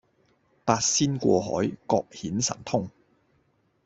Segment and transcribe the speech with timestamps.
[0.65, 2.89] 八仙過海各顯神通